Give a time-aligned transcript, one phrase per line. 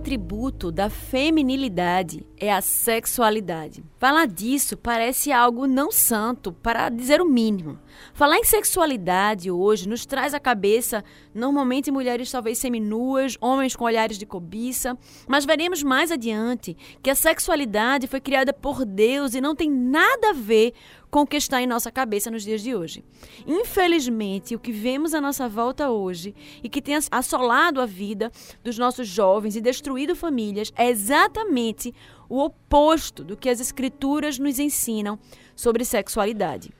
[0.00, 3.84] atributo da feminilidade é a sexualidade.
[3.98, 7.78] Falar disso parece algo não santo, para dizer o mínimo.
[8.14, 11.04] Falar em sexualidade hoje nos traz à cabeça,
[11.34, 17.14] normalmente, mulheres talvez seminuas, homens com olhares de cobiça, mas veremos mais adiante que a
[17.14, 20.74] sexualidade foi criada por Deus e não tem nada a ver
[21.10, 23.04] com o que está em nossa cabeça nos dias de hoje.
[23.46, 28.30] Infelizmente, o que vemos à nossa volta hoje e que tem assolado a vida
[28.62, 31.92] dos nossos jovens e destruído famílias é exatamente
[32.28, 35.18] o oposto do que as escrituras nos ensinam
[35.56, 36.70] sobre sexualidade.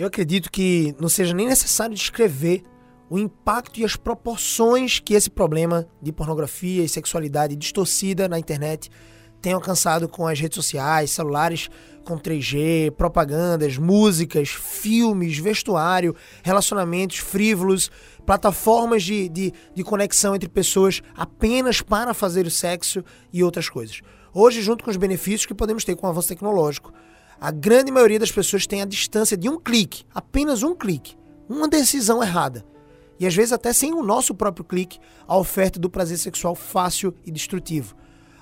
[0.00, 2.62] Eu acredito que não seja nem necessário descrever
[3.10, 8.88] o impacto e as proporções que esse problema de pornografia e sexualidade distorcida na internet
[9.42, 11.68] tem alcançado com as redes sociais, celulares
[12.02, 17.90] com 3G, propagandas, músicas, filmes, vestuário, relacionamentos frívolos,
[18.24, 24.00] plataformas de, de, de conexão entre pessoas apenas para fazer o sexo e outras coisas.
[24.32, 26.90] Hoje, junto com os benefícios que podemos ter com o avanço tecnológico,
[27.40, 31.16] a grande maioria das pessoas tem a distância de um clique, apenas um clique,
[31.48, 32.66] uma decisão errada.
[33.18, 37.14] E às vezes até sem o nosso próprio clique, a oferta do prazer sexual fácil
[37.24, 37.96] e destrutivo.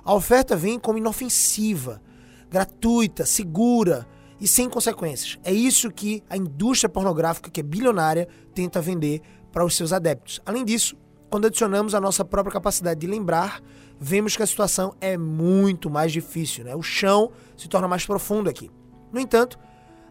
[0.04, 2.02] A oferta vem como inofensiva,
[2.50, 4.04] gratuita, segura
[4.40, 5.38] e sem consequências.
[5.44, 10.40] É isso que a indústria pornográfica, que é bilionária, tenta vender para os seus adeptos.
[10.44, 10.96] Além disso,
[11.30, 13.60] quando adicionamos a nossa própria capacidade de lembrar,
[14.00, 16.64] vemos que a situação é muito mais difícil.
[16.64, 16.74] Né?
[16.74, 18.68] O chão se torna mais profundo aqui.
[19.12, 19.58] No entanto,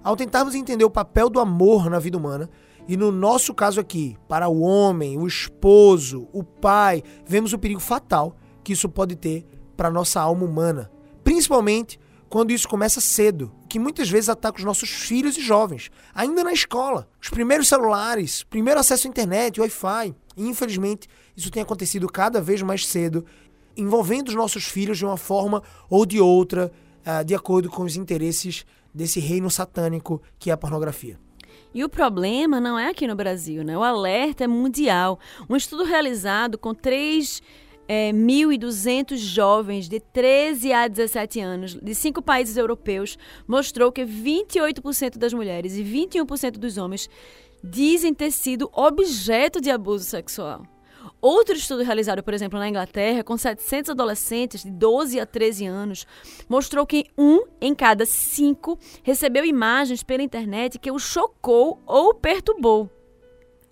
[0.03, 2.49] ao tentarmos entender o papel do amor na vida humana,
[2.87, 7.81] e no nosso caso aqui, para o homem, o esposo, o pai, vemos o perigo
[7.81, 10.89] fatal que isso pode ter para a nossa alma humana.
[11.23, 11.99] Principalmente
[12.29, 16.51] quando isso começa cedo, que muitas vezes ataca os nossos filhos e jovens, ainda na
[16.51, 17.07] escola.
[17.21, 20.13] Os primeiros celulares, primeiro acesso à internet, Wi-Fi.
[20.35, 23.25] Infelizmente, isso tem acontecido cada vez mais cedo,
[23.75, 26.71] envolvendo os nossos filhos de uma forma ou de outra,
[27.05, 28.65] uh, de acordo com os interesses
[28.97, 31.17] desse reino satânico que é a pornografia.
[31.73, 33.77] E o problema não é aqui no Brasil, né?
[33.77, 35.19] O alerta é mundial.
[35.49, 37.41] Um estudo realizado com três
[37.87, 45.17] é, 1.200 jovens de 13 a 17 anos de cinco países europeus mostrou que 28%
[45.17, 47.09] das mulheres e 21% dos homens
[47.63, 50.63] dizem ter sido objeto de abuso sexual.
[51.29, 56.07] Outro estudo realizado, por exemplo, na Inglaterra, com 700 adolescentes de 12 a 13 anos,
[56.47, 62.96] mostrou que um em cada cinco recebeu imagens pela internet que o chocou ou perturbou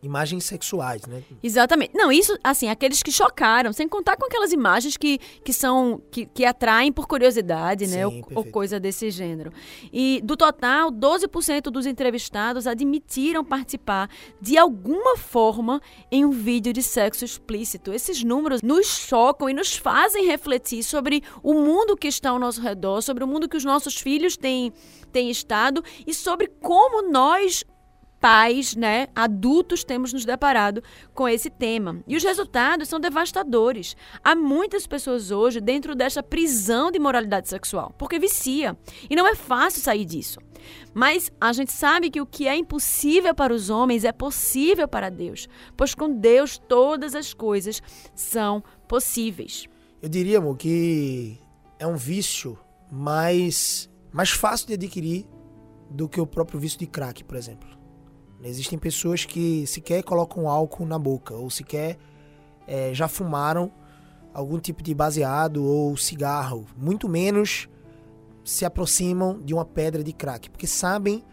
[0.05, 1.23] imagens sexuais, né?
[1.41, 1.91] Exatamente.
[1.95, 6.25] Não, isso, assim, aqueles que chocaram, sem contar com aquelas imagens que, que são, que,
[6.25, 8.07] que atraem por curiosidade, né?
[8.07, 9.51] Sim, ou, ou, coisa desse gênero.
[9.91, 16.83] E do total, 12% dos entrevistados admitiram participar de alguma forma em um vídeo de
[16.83, 17.91] sexo explícito.
[17.91, 22.61] Esses números nos chocam e nos fazem refletir sobre o mundo que está ao nosso
[22.61, 24.71] redor, sobre o mundo que os nossos filhos têm,
[25.11, 27.63] têm estado e sobre como nós
[28.25, 30.81] pais, né, adultos temos nos deparado
[31.13, 32.03] com esse tema.
[32.07, 33.95] E os resultados são devastadores.
[34.23, 38.75] Há muitas pessoas hoje dentro desta prisão de moralidade sexual, porque vicia.
[39.07, 40.39] E não é fácil sair disso.
[40.91, 45.11] Mas a gente sabe que o que é impossível para os homens é possível para
[45.11, 45.47] Deus,
[45.77, 47.79] pois com Deus todas as coisas
[48.15, 49.67] são possíveis.
[50.01, 51.37] Eu diria, amor, que
[51.77, 52.57] é um vício
[52.91, 55.27] mais, mais fácil de adquirir
[55.91, 57.74] do que o próprio vício de crack, por exemplo.
[58.49, 61.97] Existem pessoas que sequer colocam álcool na boca, ou sequer
[62.67, 63.71] é, já fumaram
[64.33, 67.69] algum tipo de baseado ou cigarro, muito menos
[68.43, 71.23] se aproximam de uma pedra de crack, porque sabem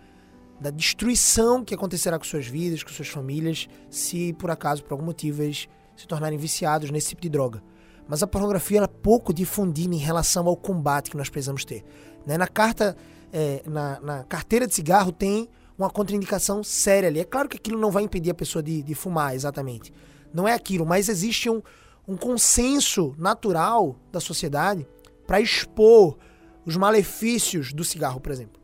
[0.61, 5.05] da destruição que acontecerá com suas vidas, com suas famílias, se por acaso, por algum
[5.05, 7.63] motivo, eles se tornarem viciados nesse tipo de droga.
[8.09, 11.85] Mas a pornografia ela é pouco difundida em relação ao combate que nós precisamos ter.
[12.27, 12.39] Né?
[12.39, 12.97] Na carta,
[13.33, 17.21] é, na, na carteira de cigarro tem uma contraindicação séria ali.
[17.21, 19.93] É claro que aquilo não vai impedir a pessoa de, de fumar, exatamente.
[20.33, 21.63] Não é aquilo, mas existe um,
[22.07, 24.87] um consenso natural da sociedade
[25.27, 26.17] para expor
[26.65, 28.61] os malefícios do cigarro, por exemplo.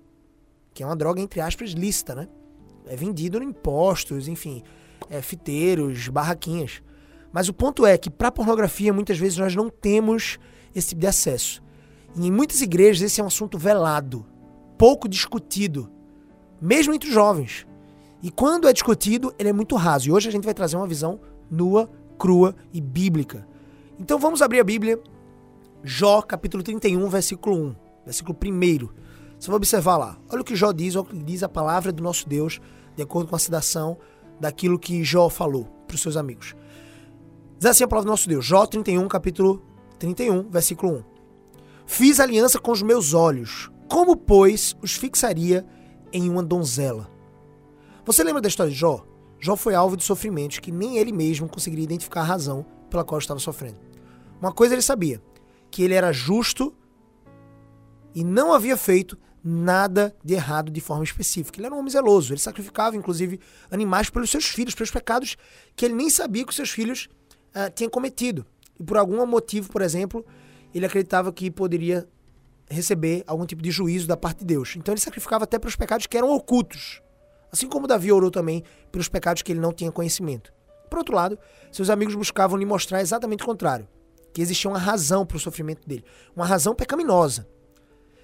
[0.73, 2.29] Que é uma droga, entre aspas, lícita, né?
[2.87, 4.63] É vendido em impostos, enfim,
[5.11, 6.83] é, fiteiros, barraquinhas.
[7.33, 10.39] Mas o ponto é que para pornografia, muitas vezes nós não temos
[10.75, 11.63] esse tipo de acesso.
[12.17, 14.25] E em muitas igrejas esse é um assunto velado,
[14.79, 15.91] pouco discutido
[16.61, 17.67] mesmo entre os jovens.
[18.23, 20.09] E quando é discutido, ele é muito raso.
[20.09, 21.21] E hoje a gente vai trazer uma visão
[21.51, 21.89] nua,
[22.19, 23.47] crua e bíblica.
[23.99, 25.01] Então vamos abrir a Bíblia,
[25.83, 27.75] Jó, capítulo 31, versículo 1,
[28.05, 28.89] versículo 1.
[29.39, 30.19] Você vai observar lá.
[30.31, 32.61] Olha o que Jó diz, olha o que diz a palavra do nosso Deus,
[32.97, 33.97] de acordo com a citação
[34.41, 36.57] daquilo que Jó falou para os seus amigos.
[37.59, 39.63] Diz assim a palavra do nosso Deus, Jó 31, capítulo
[39.99, 41.05] 31, versículo 1.
[41.87, 43.71] Fiz aliança com os meus olhos.
[43.89, 45.65] Como, pois, os fixaria
[46.13, 47.11] em uma donzela?
[48.05, 49.05] Você lembra da história de Jó?
[49.41, 53.19] Jó foi alvo de sofrimentos que nem ele mesmo conseguiria identificar a razão pela qual
[53.19, 53.79] estava sofrendo.
[54.41, 55.23] Uma coisa ele sabia,
[55.71, 56.75] que ele era justo
[58.15, 61.59] e não havia feito nada de errado de forma específica.
[61.59, 63.41] Ele era um homem zeloso, ele sacrificava inclusive
[63.71, 65.37] animais pelos seus filhos, pelos pecados
[65.77, 67.09] que ele nem sabia que os seus filhos
[67.51, 68.45] uh, tinham cometido.
[68.79, 70.25] E por algum motivo, por exemplo,
[70.75, 72.09] ele acreditava que poderia
[72.71, 74.75] receber algum tipo de juízo da parte de Deus.
[74.77, 77.03] Então ele sacrificava até pelos pecados que eram ocultos.
[77.51, 78.63] Assim como Davi orou também
[78.93, 80.53] pelos pecados que ele não tinha conhecimento.
[80.89, 81.39] Por outro lado,
[81.71, 83.89] seus amigos buscavam lhe mostrar exatamente o contrário,
[84.33, 86.05] que existia uma razão para o sofrimento dele,
[86.35, 87.47] uma razão pecaminosa.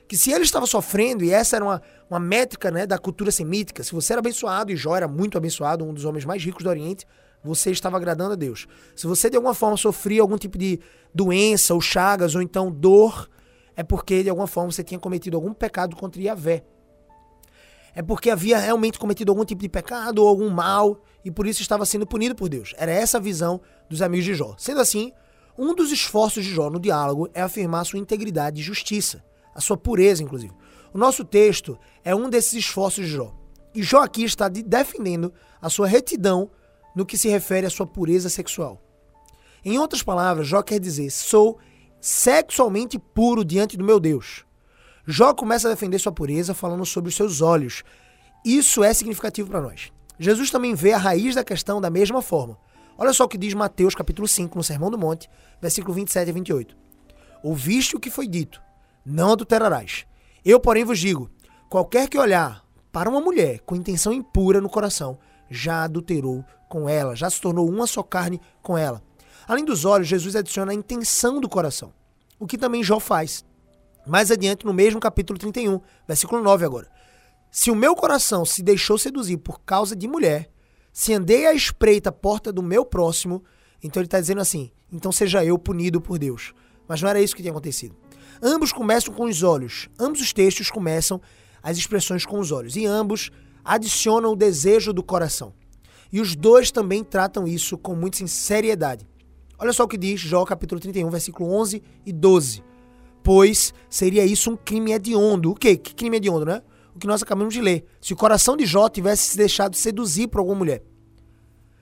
[0.06, 3.82] Que se ele estava sofrendo, e essa era uma, uma métrica né, da cultura semítica,
[3.82, 6.68] se você era abençoado, e Jó era muito abençoado, um dos homens mais ricos do
[6.68, 7.06] Oriente,
[7.42, 8.66] você estava agradando a Deus.
[8.94, 10.80] Se você de alguma forma sofria algum tipo de
[11.14, 13.28] doença, ou chagas, ou então dor,
[13.76, 16.64] é porque de alguma forma você tinha cometido algum pecado contra Yahvé
[17.94, 21.62] é porque havia realmente cometido algum tipo de pecado ou algum mal e por isso
[21.62, 22.74] estava sendo punido por Deus.
[22.76, 24.54] Era essa a visão dos amigos de Jó.
[24.58, 25.12] Sendo assim,
[25.56, 29.24] um dos esforços de Jó no diálogo é afirmar sua integridade e justiça,
[29.54, 30.52] a sua pureza, inclusive.
[30.92, 33.32] O nosso texto é um desses esforços de Jó.
[33.72, 35.32] E Jó aqui está defendendo
[35.62, 36.50] a sua retidão
[36.96, 38.80] no que se refere à sua pureza sexual.
[39.64, 41.58] Em outras palavras, Jó quer dizer: sou
[42.04, 44.44] sexualmente puro diante do meu Deus.
[45.06, 47.82] Jó começa a defender sua pureza falando sobre os seus olhos.
[48.44, 49.90] Isso é significativo para nós.
[50.18, 52.58] Jesus também vê a raiz da questão da mesma forma.
[52.98, 55.30] Olha só o que diz Mateus capítulo 5, no Sermão do Monte,
[55.62, 56.76] versículo 27 a 28.
[57.42, 58.60] Ouviste o que foi dito,
[59.02, 60.04] não adulterarás.
[60.44, 61.30] Eu, porém, vos digo,
[61.70, 65.18] qualquer que olhar para uma mulher com intenção impura no coração,
[65.48, 69.02] já adulterou com ela, já se tornou uma só carne com ela.
[69.46, 71.92] Além dos olhos, Jesus adiciona a intenção do coração,
[72.38, 73.44] o que também Jó faz.
[74.06, 76.90] Mais adiante, no mesmo capítulo 31, versículo 9 agora.
[77.50, 80.50] Se o meu coração se deixou seduzir por causa de mulher,
[80.92, 83.42] se andei à espreita a porta do meu próximo,
[83.82, 86.52] então ele está dizendo assim: então seja eu punido por Deus.
[86.86, 87.96] Mas não era isso que tinha acontecido.
[88.42, 89.88] Ambos começam com os olhos.
[89.98, 91.20] Ambos os textos começam
[91.62, 92.76] as expressões com os olhos.
[92.76, 93.30] E ambos
[93.64, 95.54] adicionam o desejo do coração.
[96.12, 99.06] E os dois também tratam isso com muita seriedade.
[99.58, 102.74] Olha só o que diz Jó capítulo 31, versículo 11 e 12
[103.24, 105.50] pois seria isso um crime hediondo.
[105.50, 105.76] O quê?
[105.76, 106.62] Que crime hediondo, né?
[106.94, 107.84] O que nós acabamos de ler.
[108.00, 110.84] Se o coração de Jó tivesse se deixado seduzir por alguma mulher.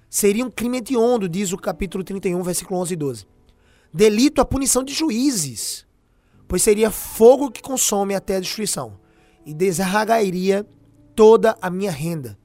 [0.09, 3.27] Seria um crime hediondo, diz o capítulo 31, versículo 11 e 12.
[3.93, 5.85] Delito a punição de juízes,
[6.47, 8.99] pois seria fogo que consome até a destruição,
[9.45, 10.67] e desarraigaria
[11.15, 12.39] toda a minha renda.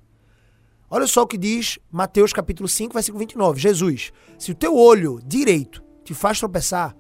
[0.90, 3.60] Olha só o que diz Mateus capítulo 5, versículo 29.
[3.60, 6.96] Jesus, se o teu olho direito te faz tropeçar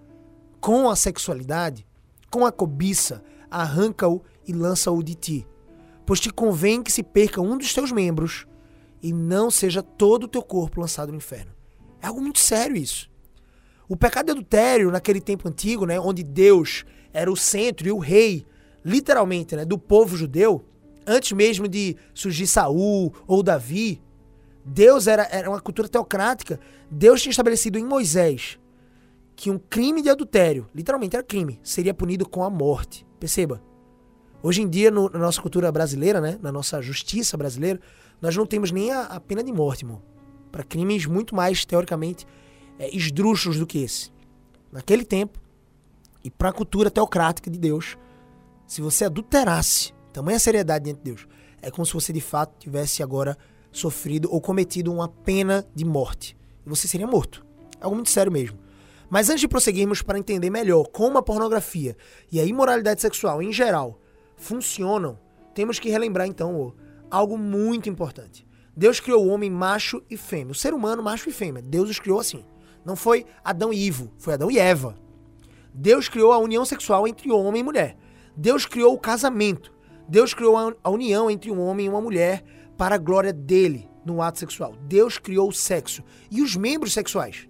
[0.60, 1.88] com a sexualidade,
[2.30, 5.48] com a cobiça, arranca-o e lança-o de ti.
[6.06, 8.45] Pois te convém que se perca um dos teus membros
[9.02, 11.54] e não seja todo o teu corpo lançado no inferno.
[12.02, 13.09] É algo muito sério isso.
[13.88, 16.83] O pecado de adultério, naquele tempo antigo, né, onde Deus
[17.14, 18.45] era o centro e o rei,
[18.83, 20.66] literalmente, né, do povo judeu,
[21.07, 24.02] antes mesmo de surgir Saul ou Davi,
[24.66, 26.59] Deus era, era uma cultura teocrática.
[26.92, 28.59] Deus tinha estabelecido em Moisés
[29.35, 33.06] que um crime de adultério, literalmente era crime, seria punido com a morte.
[33.19, 33.61] Perceba.
[34.42, 37.80] Hoje em dia, no, na nossa cultura brasileira, né, na nossa justiça brasileira,
[38.21, 40.02] nós não temos nem a, a pena de morte, irmão.
[40.52, 42.26] Para crimes muito mais, teoricamente,
[42.80, 44.11] é, esdrúxulos do que esse.
[44.71, 45.40] Naquele tempo,
[46.23, 47.97] e para a cultura teocrática de Deus,
[48.66, 51.28] se você adulterasse, tamanha seriedade diante de Deus,
[51.62, 53.38] é como se você de fato tivesse agora
[53.71, 56.36] sofrido ou cometido uma pena de morte.
[56.66, 57.45] E você seria morto.
[57.80, 58.57] É algo muito sério mesmo.
[59.12, 61.95] Mas antes de prosseguirmos para entender melhor como a pornografia
[62.31, 64.00] e a imoralidade sexual em geral
[64.36, 65.19] funcionam,
[65.54, 66.74] temos que relembrar então
[67.12, 68.45] algo muito importante.
[68.76, 71.62] Deus criou o homem macho e fêmea, o ser humano macho e fêmea.
[71.62, 72.44] Deus os criou assim.
[72.83, 74.97] Não foi Adão e Ivo, foi Adão e Eva.
[75.71, 77.97] Deus criou a união sexual entre homem e mulher.
[78.36, 79.77] Deus criou o casamento.
[80.07, 82.44] Deus criou a união entre um homem e uma mulher
[82.78, 84.76] para a glória dele no ato sexual.
[84.83, 87.47] Deus criou o sexo e os membros sexuais.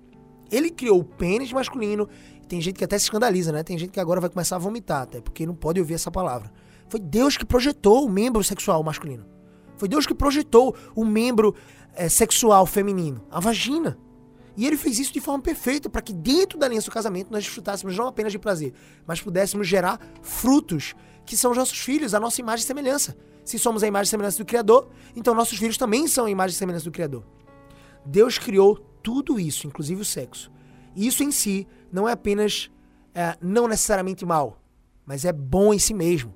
[0.51, 2.09] Ele criou o pênis masculino.
[2.47, 3.61] Tem gente que até se escandaliza, né?
[3.63, 6.51] Tem gente que agora vai começar a vomitar, até porque não pode ouvir essa palavra.
[6.87, 9.25] Foi Deus que projetou o membro sexual masculino.
[9.75, 11.53] Foi Deus que projetou o membro
[11.93, 13.97] é, sexual feminino, a vagina.
[14.55, 17.43] E ele fez isso de forma perfeita para que dentro da aliança do casamento nós
[17.43, 18.73] desfrutássemos não apenas de prazer,
[19.05, 20.95] mas pudéssemos gerar frutos
[21.27, 23.15] que são os nossos filhos, a nossa imagem e semelhança.
[23.43, 26.55] Se somos a imagem e semelhança do Criador, então nossos filhos também são a imagem
[26.55, 27.23] e semelhança do Criador.
[28.05, 30.49] Deus criou tudo isso, inclusive o sexo.
[30.95, 32.71] E isso em si não é apenas
[33.13, 34.61] é, não necessariamente mal,
[35.05, 36.33] mas é bom em si mesmo.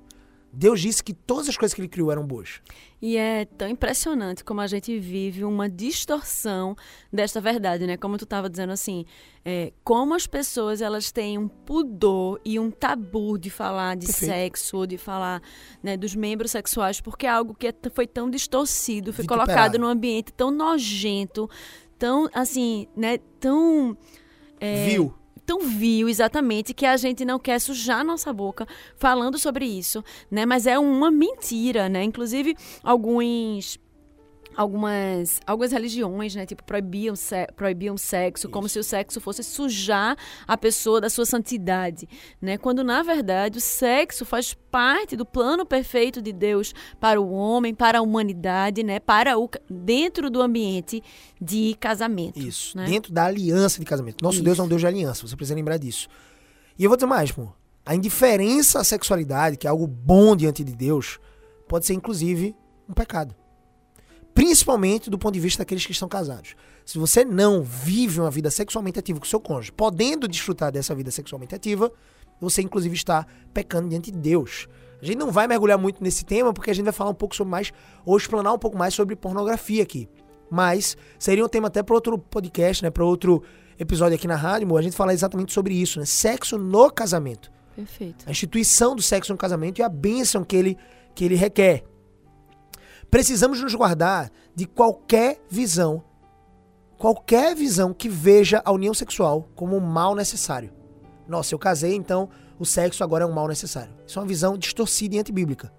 [0.52, 2.60] Deus disse que todas as coisas que ele criou eram boas.
[3.00, 6.76] E é tão impressionante como a gente vive uma distorção
[7.10, 7.96] desta verdade, né?
[7.96, 9.06] Como tu estava dizendo assim,
[9.44, 14.30] é, como as pessoas elas têm um pudor e um tabu de falar de Perfeito.
[14.30, 15.42] sexo, de falar
[15.82, 19.86] né, dos membros sexuais, porque é algo que é foi tão distorcido, foi colocado num
[19.86, 21.48] ambiente tão nojento,
[21.98, 23.16] tão assim, né?
[23.40, 23.96] Tão
[24.60, 25.14] é, vil
[25.46, 30.46] tão vil, exatamente, que a gente não quer sujar nossa boca falando sobre isso, né?
[30.46, 32.02] Mas é uma mentira, né?
[32.04, 33.78] Inclusive, alguns
[34.56, 38.52] algumas, algumas religiões, né, tipo, proibiam, se, proibiam sexo, Isso.
[38.52, 40.16] como se o sexo fosse sujar
[40.46, 42.08] a pessoa da sua santidade,
[42.40, 42.58] né?
[42.58, 47.74] Quando na verdade o sexo faz parte do plano perfeito de Deus para o homem,
[47.74, 51.02] para a humanidade, né, para o dentro do ambiente
[51.40, 52.38] de casamento.
[52.38, 52.86] Isso, né?
[52.86, 54.22] dentro da aliança de casamento.
[54.22, 54.44] Nosso Isso.
[54.44, 56.08] Deus é um Deus de aliança, você precisa lembrar disso.
[56.78, 57.48] E eu vou dizer mais, pô.
[57.84, 61.18] A indiferença à sexualidade, que é algo bom diante de Deus,
[61.66, 62.54] pode ser inclusive
[62.88, 63.34] um pecado
[64.34, 66.54] principalmente do ponto de vista daqueles que estão casados.
[66.84, 71.10] Se você não vive uma vida sexualmente ativa com seu cônjuge, podendo desfrutar dessa vida
[71.10, 71.92] sexualmente ativa,
[72.40, 74.68] você inclusive está pecando diante de Deus.
[75.00, 77.34] A gente não vai mergulhar muito nesse tema porque a gente vai falar um pouco
[77.34, 77.72] sobre mais
[78.04, 80.08] ou explanar um pouco mais sobre pornografia aqui.
[80.50, 83.42] Mas seria um tema até para outro podcast, né, para outro
[83.78, 86.04] episódio aqui na rádio, a gente falar exatamente sobre isso, né?
[86.04, 87.50] Sexo no casamento.
[87.74, 88.24] Perfeito.
[88.26, 90.76] A instituição do sexo no casamento e a bênção que ele
[91.14, 91.84] que ele requer.
[93.12, 96.02] Precisamos nos guardar de qualquer visão,
[96.96, 100.72] qualquer visão que veja a união sexual como um mal necessário.
[101.28, 103.92] Nossa, eu casei, então o sexo agora é um mal necessário.
[104.06, 105.70] Isso é uma visão distorcida e antibíblica.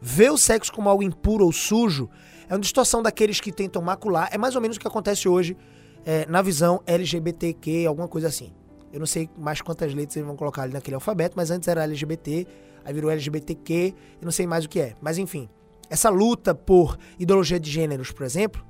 [0.00, 2.10] Ver o sexo como algo impuro ou sujo
[2.48, 4.28] é uma distorção daqueles que tentam macular.
[4.32, 5.56] É mais ou menos o que acontece hoje
[6.04, 8.52] é, na visão LGBTQ, alguma coisa assim.
[8.92, 11.84] Eu não sei mais quantas letras eles vão colocar ali naquele alfabeto, mas antes era
[11.84, 12.44] LGBT,
[12.84, 14.96] aí virou LGBTQ, eu não sei mais o que é.
[15.00, 15.48] Mas enfim,
[15.88, 18.64] essa luta por ideologia de gêneros, por exemplo,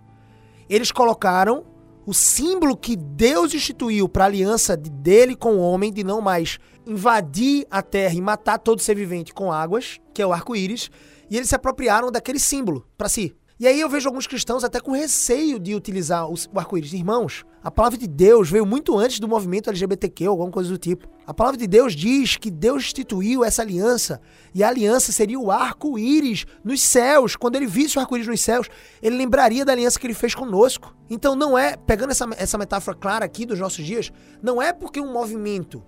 [0.68, 1.64] eles colocaram
[2.06, 6.58] o símbolo que Deus instituiu para a aliança dele com o homem de não mais
[6.86, 10.88] invadir a terra e matar todo ser vivente com águas, que é o arco-íris,
[11.28, 13.34] e eles se apropriaram daquele símbolo para si.
[13.58, 16.92] E aí eu vejo alguns cristãos até com receio de utilizar o arco-íris.
[16.92, 20.76] Irmãos, a palavra de Deus veio muito antes do movimento LGBTQ ou alguma coisa do
[20.76, 21.08] tipo.
[21.26, 24.20] A palavra de Deus diz que Deus instituiu essa aliança
[24.54, 27.34] e a aliança seria o arco-íris nos céus.
[27.34, 28.68] Quando ele visse o arco-íris nos céus,
[29.00, 30.94] ele lembraria da aliança que ele fez conosco.
[31.08, 35.00] Então não é, pegando essa, essa metáfora clara aqui dos nossos dias, não é porque
[35.00, 35.82] um movimento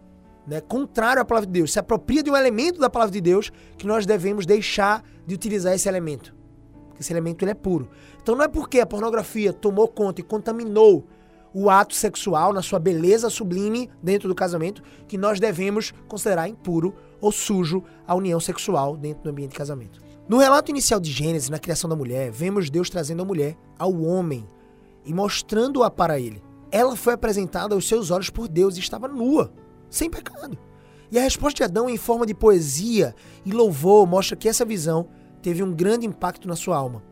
[0.47, 3.53] né, contrário à palavra de Deus se apropria de um elemento da palavra de Deus
[3.77, 6.38] que nós devemos deixar de utilizar esse elemento
[6.99, 7.89] esse elemento ele é puro.
[8.23, 11.07] Então não é porque a pornografia tomou conta e contaminou
[11.53, 16.95] o ato sexual na sua beleza sublime dentro do casamento que nós devemos considerar impuro
[17.21, 20.01] ou sujo a união sexual dentro do ambiente de casamento.
[20.29, 23.99] No relato inicial de Gênesis, na criação da mulher, vemos Deus trazendo a mulher ao
[24.03, 24.47] homem
[25.05, 26.43] e mostrando-a para ele.
[26.71, 29.51] Ela foi apresentada aos seus olhos por Deus e estava nua,
[29.89, 30.59] sem pecado.
[31.11, 33.15] E a resposta de Adão, em forma de poesia
[33.45, 35.09] e louvor, mostra que essa visão
[35.43, 37.03] teve um grande impacto na sua alma.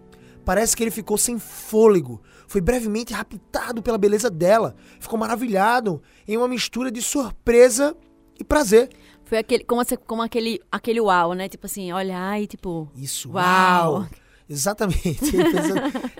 [0.44, 6.36] Parece que ele ficou sem fôlego, foi brevemente raptado pela beleza dela, ficou maravilhado em
[6.36, 7.96] uma mistura de surpresa
[8.38, 8.90] e prazer.
[9.24, 11.48] Foi aquele, como, como aquele, aquele uau, né?
[11.48, 12.88] Tipo assim, olhar e tipo.
[12.94, 13.92] Isso, uau!
[13.94, 14.06] uau.
[14.48, 15.36] Exatamente.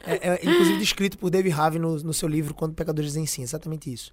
[0.05, 3.93] é, é, inclusive descrito por David Harvey no, no seu livro Quando Pecadores Sim, exatamente
[3.93, 4.11] isso.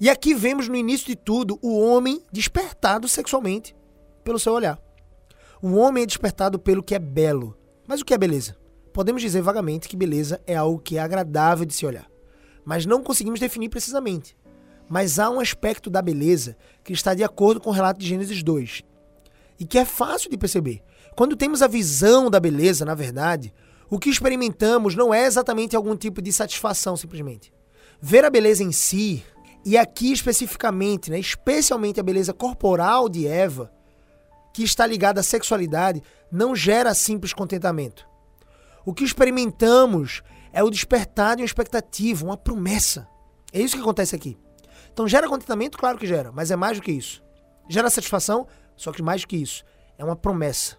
[0.00, 3.76] E aqui vemos no início de tudo o homem despertado sexualmente
[4.24, 4.78] pelo seu olhar.
[5.66, 7.56] O homem é despertado pelo que é belo.
[7.88, 8.54] Mas o que é beleza?
[8.92, 12.06] Podemos dizer vagamente que beleza é algo que é agradável de se olhar,
[12.66, 14.36] mas não conseguimos definir precisamente.
[14.90, 16.54] Mas há um aspecto da beleza
[16.84, 18.82] que está de acordo com o relato de Gênesis 2
[19.58, 20.82] e que é fácil de perceber.
[21.16, 23.50] Quando temos a visão da beleza, na verdade,
[23.88, 27.50] o que experimentamos não é exatamente algum tipo de satisfação simplesmente.
[28.02, 29.24] Ver a beleza em si,
[29.64, 33.72] e aqui especificamente, né, especialmente a beleza corporal de Eva,
[34.54, 38.08] que está ligada à sexualidade não gera simples contentamento.
[38.86, 43.08] O que experimentamos é o despertar de uma expectativa, uma promessa.
[43.52, 44.38] É isso que acontece aqui.
[44.92, 45.76] Então gera contentamento?
[45.76, 47.20] Claro que gera, mas é mais do que isso.
[47.68, 48.46] Gera satisfação?
[48.76, 49.64] Só que mais do que isso.
[49.98, 50.78] É uma promessa.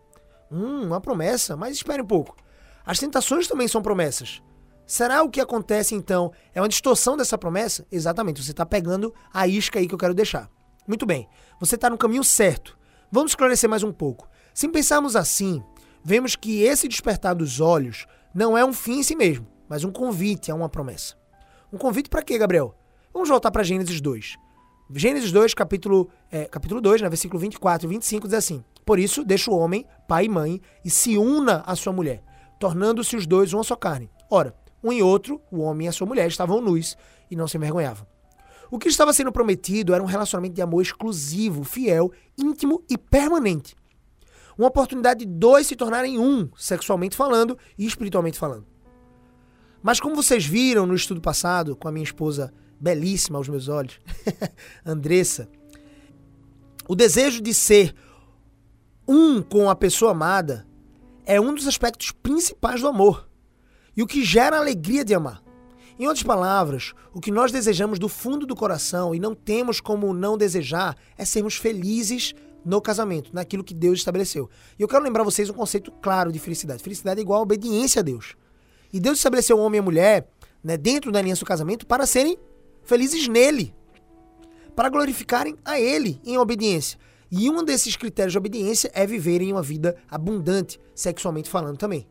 [0.49, 1.57] Hum, uma promessa?
[1.57, 2.37] Mas espere um pouco.
[2.85, 4.41] As tentações também são promessas.
[4.87, 7.85] Será o que acontece então é uma distorção dessa promessa?
[7.91, 10.49] Exatamente, você está pegando a isca aí que eu quero deixar.
[10.87, 11.27] Muito bem,
[11.59, 12.77] você está no caminho certo.
[13.15, 14.27] Vamos esclarecer mais um pouco.
[14.53, 15.63] Se pensarmos assim,
[16.03, 19.89] vemos que esse despertar dos olhos não é um fim em si mesmo, mas um
[19.89, 21.15] convite a uma promessa.
[21.71, 22.75] Um convite para quê, Gabriel?
[23.13, 24.35] Vamos voltar para Gênesis 2.
[24.93, 29.23] Gênesis 2, capítulo, é, capítulo 2, né, versículo 24 e 25, diz assim: Por isso,
[29.23, 32.21] deixa o homem, pai e mãe, e se una à sua mulher,
[32.59, 34.11] tornando-se os dois uma só carne.
[34.29, 34.53] Ora,
[34.83, 36.97] um e outro, o homem e a sua mulher, estavam nus
[37.31, 38.05] e não se envergonhavam.
[38.69, 43.75] O que estava sendo prometido era um relacionamento de amor exclusivo, fiel, íntimo e permanente.
[44.57, 48.65] Uma oportunidade de dois se tornarem um, sexualmente falando e espiritualmente falando.
[49.83, 53.99] Mas como vocês viram no estudo passado, com a minha esposa belíssima aos meus olhos,
[54.85, 55.47] Andressa,
[56.87, 57.93] o desejo de ser
[59.07, 60.67] um com a pessoa amada
[61.25, 63.29] é um dos aspectos principais do amor
[63.95, 65.44] e o que gera a alegria de amar.
[65.97, 70.13] Em outras palavras, o que nós desejamos do fundo do coração e não temos como
[70.13, 72.33] não desejar é sermos felizes
[72.65, 74.49] no casamento, naquilo que Deus estabeleceu.
[74.77, 76.83] E eu quero lembrar vocês um conceito claro de felicidade.
[76.83, 78.35] Felicidade é igual a obediência a Deus.
[78.91, 80.27] E Deus estabeleceu o homem e a mulher
[80.61, 82.37] né, dentro da aliança do casamento para serem
[82.83, 83.73] felizes nele,
[84.75, 86.99] para glorificarem a Ele em obediência.
[87.31, 92.07] E um desses critérios de obediência é viverem uma vida abundante, sexualmente falando também.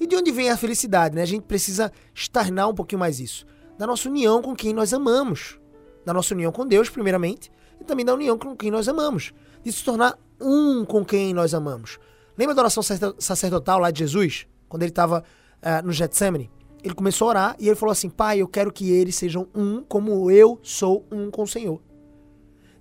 [0.00, 1.14] E de onde vem a felicidade?
[1.14, 1.22] Né?
[1.22, 3.46] A gente precisa externar um pouquinho mais isso.
[3.78, 5.58] Da nossa união com quem nós amamos.
[6.04, 7.50] Da nossa união com Deus, primeiramente,
[7.80, 9.32] e também da união com quem nós amamos.
[9.62, 11.98] De se tornar um com quem nós amamos.
[12.36, 12.82] Lembra da oração
[13.18, 14.46] sacerdotal lá de Jesus?
[14.68, 15.24] Quando ele estava
[15.62, 16.50] uh, no Getsemane?
[16.84, 19.82] Ele começou a orar e ele falou assim: Pai, eu quero que eles sejam um
[19.82, 21.80] como eu sou um com o Senhor.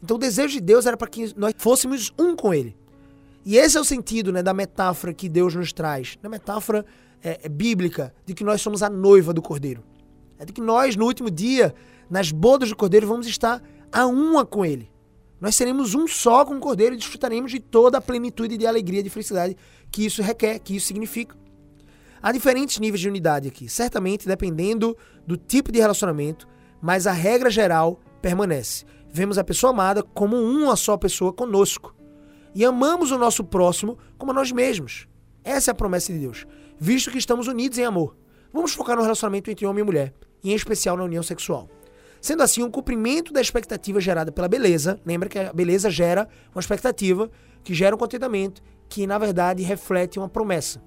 [0.04, 2.78] Então o desejo de Deus era para que nós fôssemos um com Ele.
[3.44, 6.18] E esse é o sentido né, da metáfora que Deus nos traz.
[6.22, 6.86] Na metáfora
[7.24, 9.84] é, bíblica de que nós somos a noiva do Cordeiro.
[10.38, 11.74] É de que nós, no último dia,
[12.10, 14.92] nas bodas do Cordeiro, vamos estar a uma com Ele.
[15.40, 19.00] Nós seremos um só com o Cordeiro e desfrutaremos de toda a plenitude de alegria
[19.00, 19.56] e de felicidade
[19.92, 21.36] que isso requer, que isso significa.
[22.22, 24.98] Há diferentes níveis de unidade aqui, certamente dependendo
[25.28, 26.48] do tipo de relacionamento,
[26.82, 28.86] mas a regra geral permanece.
[29.10, 31.96] Vemos a pessoa amada como uma só pessoa conosco.
[32.54, 35.08] E amamos o nosso próximo como a nós mesmos.
[35.44, 36.46] Essa é a promessa de Deus
[36.78, 38.16] visto que estamos unidos em amor.
[38.52, 41.70] Vamos focar no relacionamento entre homem e mulher, e em especial na união sexual.
[42.22, 46.60] Sendo assim, um cumprimento da expectativa gerada pela beleza, lembra que a beleza gera uma
[46.60, 47.30] expectativa,
[47.64, 50.82] que gera um contentamento, que na verdade reflete uma promessa.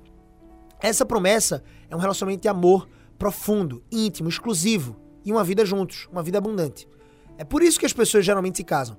[0.80, 6.22] Essa promessa é um relacionamento de amor profundo, íntimo, exclusivo e uma vida juntos, uma
[6.22, 6.88] vida abundante.
[7.36, 8.96] É por isso que as pessoas geralmente se casam.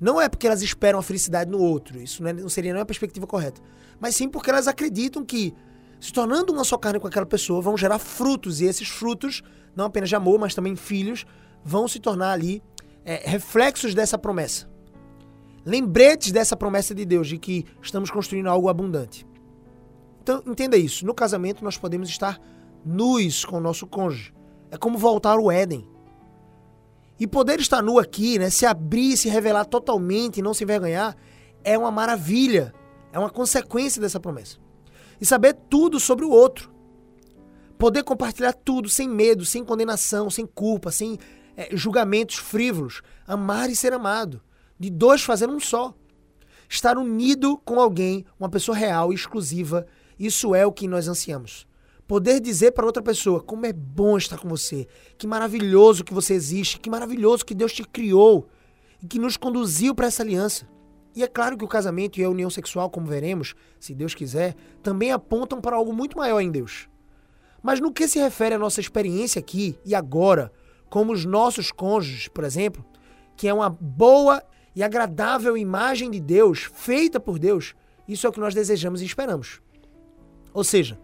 [0.00, 2.82] Não é porque elas esperam a felicidade no outro, isso não, é, não seria nem
[2.82, 3.60] a perspectiva correta,
[3.98, 5.54] mas sim porque elas acreditam que
[6.00, 8.60] se tornando uma só carne com aquela pessoa, vão gerar frutos.
[8.60, 9.42] E esses frutos,
[9.74, 11.24] não apenas de amor, mas também filhos,
[11.64, 12.62] vão se tornar ali
[13.04, 14.68] é, reflexos dessa promessa.
[15.64, 19.26] Lembretes dessa promessa de Deus, de que estamos construindo algo abundante.
[20.22, 21.04] Então, entenda isso.
[21.06, 22.38] No casamento, nós podemos estar
[22.84, 24.32] nus com o nosso cônjuge.
[24.70, 25.88] É como voltar ao Éden.
[27.18, 31.16] E poder estar nu aqui, né, se abrir, se revelar totalmente e não se envergonhar,
[31.64, 32.74] é uma maravilha.
[33.12, 34.65] É uma consequência dessa promessa
[35.20, 36.70] e saber tudo sobre o outro.
[37.78, 41.18] Poder compartilhar tudo sem medo, sem condenação, sem culpa, sem
[41.56, 43.02] é, julgamentos frívolos.
[43.26, 44.40] Amar e ser amado.
[44.78, 45.94] De dois fazendo um só.
[46.68, 49.86] Estar unido com alguém, uma pessoa real e exclusiva,
[50.18, 51.66] isso é o que nós ansiamos.
[52.06, 54.86] Poder dizer para outra pessoa como é bom estar com você,
[55.18, 58.48] que maravilhoso que você existe, que maravilhoso que Deus te criou
[59.02, 60.66] e que nos conduziu para essa aliança.
[61.16, 64.54] E é claro que o casamento e a união sexual, como veremos, se Deus quiser,
[64.82, 66.90] também apontam para algo muito maior em Deus.
[67.62, 70.52] Mas no que se refere à nossa experiência aqui e agora,
[70.90, 72.84] como os nossos cônjuges, por exemplo,
[73.34, 74.42] que é uma boa
[74.74, 77.74] e agradável imagem de Deus, feita por Deus,
[78.06, 79.62] isso é o que nós desejamos e esperamos.
[80.52, 81.00] Ou seja,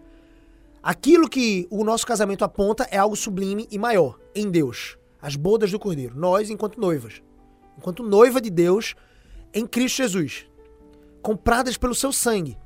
[0.83, 4.95] aquilo que o nosso casamento aponta é algo sublime e maior em Deus.
[5.19, 7.23] As bodas do Cordeiro, nós enquanto noivas.
[7.79, 8.93] Enquanto noiva de Deus,
[9.53, 10.47] em Cristo Jesus,
[11.21, 12.57] compradas pelo seu sangue.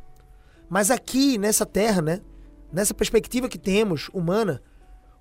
[0.70, 2.22] Mas aqui nessa terra, né,
[2.72, 4.62] nessa perspectiva que temos humana,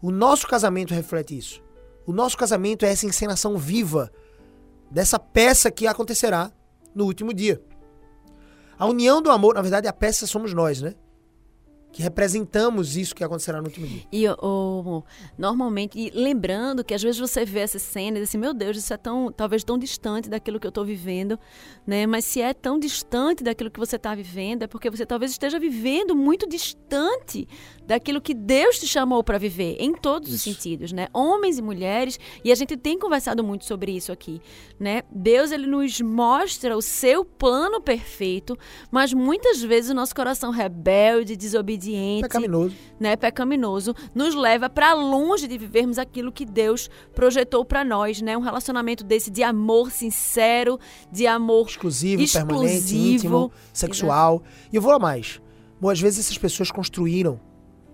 [0.00, 1.62] o nosso casamento reflete isso.
[2.06, 4.10] O nosso casamento é essa encenação viva
[4.90, 6.52] dessa peça que acontecerá
[6.94, 7.60] no último dia.
[8.78, 10.94] A união do amor, na verdade, a peça somos nós, né?
[11.96, 14.02] Que representamos isso que acontecerá no último dia.
[14.12, 15.02] E oh,
[15.38, 18.76] normalmente, e lembrando que às vezes você vê essa cena e diz assim, meu Deus,
[18.76, 21.40] isso é tão, talvez tão distante daquilo que eu estou vivendo,
[21.86, 22.06] né?
[22.06, 25.58] Mas se é tão distante daquilo que você está vivendo, é porque você talvez esteja
[25.58, 27.48] vivendo muito distante
[27.86, 30.36] daquilo que Deus te chamou para viver, em todos isso.
[30.36, 31.08] os sentidos, né?
[31.12, 34.40] Homens e mulheres, e a gente tem conversado muito sobre isso aqui,
[34.78, 35.02] né?
[35.10, 38.58] Deus, ele nos mostra o seu plano perfeito,
[38.90, 43.16] mas muitas vezes o nosso coração rebelde, desobediente, pecaminoso, né?
[43.16, 48.36] Pecaminoso, nos leva para longe de vivermos aquilo que Deus projetou para nós, né?
[48.36, 50.78] Um relacionamento desse de amor sincero,
[51.10, 54.42] de amor exclusivo, exclusivo permanente, íntimo, sexual.
[54.44, 54.68] Exato.
[54.72, 55.40] E eu vou a mais.
[55.80, 57.38] Boas vezes essas pessoas construíram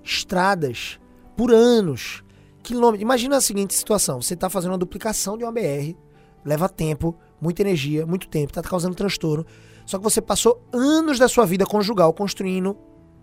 [0.05, 0.99] estradas
[1.37, 2.23] por anos,
[2.63, 3.03] quilômetros.
[3.03, 5.95] Imagina a seguinte situação: você está fazendo uma duplicação de uma BR,
[6.45, 9.45] leva tempo, muita energia, muito tempo, está causando transtorno.
[9.85, 12.77] Só que você passou anos da sua vida conjugal construindo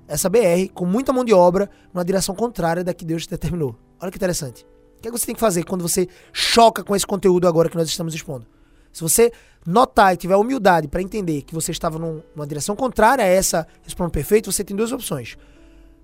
[0.07, 3.75] essa BR com muita mão de obra numa direção contrária da que Deus determinou.
[4.01, 4.65] Olha que interessante.
[4.97, 7.69] O que, é que você tem que fazer quando você choca com esse conteúdo agora
[7.69, 8.45] que nós estamos expondo?
[8.91, 9.31] Se você
[9.65, 13.67] notar e tiver humildade para entender que você estava num, numa direção contrária a essa,
[13.85, 15.37] esse plano perfeito, você tem duas opções.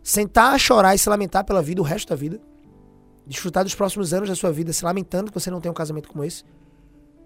[0.05, 2.39] Sentar, chorar e se lamentar pela vida o resto da vida.
[3.25, 6.07] Desfrutar dos próximos anos da sua vida se lamentando que você não tem um casamento
[6.07, 6.43] como esse.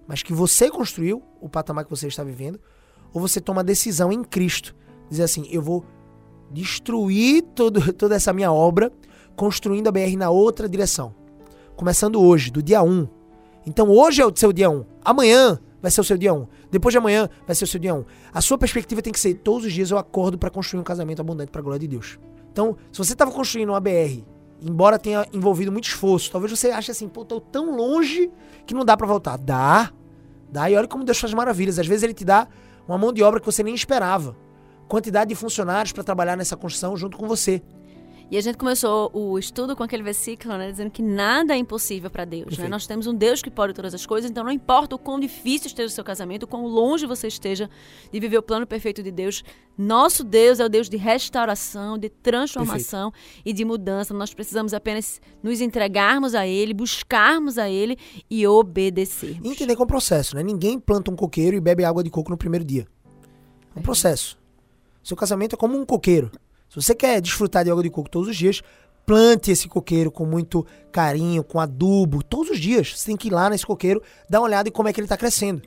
[0.07, 2.57] Mas que você construiu o patamar que você está vivendo.
[3.13, 4.73] Ou você toma a decisão em Cristo.
[5.09, 5.83] Dizer assim, eu vou
[6.49, 8.93] destruir todo, toda essa minha obra,
[9.35, 11.13] construindo a BR na outra direção.
[11.75, 13.09] Começando hoje, do dia 1.
[13.67, 14.85] Então hoje é o seu dia 1.
[15.03, 16.47] Amanhã vai ser o seu dia 1.
[16.71, 18.05] Depois de amanhã vai ser o seu dia 1.
[18.31, 21.19] A sua perspectiva tem que ser: todos os dias eu acordo para construir um casamento
[21.19, 22.17] abundante para a glória de Deus.
[22.51, 24.23] Então, se você estava construindo uma BR,
[24.61, 28.31] embora tenha envolvido muito esforço, talvez você ache assim, pô, tô tão longe
[28.65, 29.37] que não dá para voltar.
[29.37, 29.91] Dá.
[30.51, 30.69] Dá.
[30.69, 31.79] E olha como Deus faz maravilhas.
[31.79, 32.47] Às vezes ele te dá
[32.87, 34.35] uma mão de obra que você nem esperava.
[34.87, 37.61] Quantidade de funcionários para trabalhar nessa construção junto com você.
[38.31, 42.11] E a gente começou o estudo com aquele versículo, né, dizendo que nada é impossível
[42.11, 42.57] para Deus.
[42.57, 42.67] Né?
[42.67, 45.65] Nós temos um Deus que pode todas as coisas, então não importa o quão difícil
[45.67, 47.67] esteja o seu casamento, o quão longe você esteja
[48.11, 49.43] de viver o plano perfeito de Deus,
[49.75, 53.41] nosso Deus é o Deus de restauração, de transformação Perfeito.
[53.45, 54.13] e de mudança.
[54.13, 57.97] Nós precisamos apenas nos entregarmos a Ele, buscarmos a Ele
[58.29, 59.39] e obedecermos.
[59.47, 60.43] E entender que é um processo, né?
[60.43, 62.85] Ninguém planta um coqueiro e bebe água de coco no primeiro dia.
[63.73, 64.37] É um processo.
[65.01, 66.29] Seu casamento é como um coqueiro.
[66.69, 68.61] Se você quer desfrutar de água de coco todos os dias,
[69.05, 72.95] plante esse coqueiro com muito carinho, com adubo, todos os dias.
[72.95, 75.05] Você tem que ir lá nesse coqueiro, dar uma olhada em como é que ele
[75.05, 75.63] está crescendo.